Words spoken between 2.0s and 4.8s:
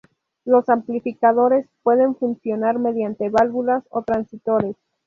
funcionar mediante válvulas o transistores.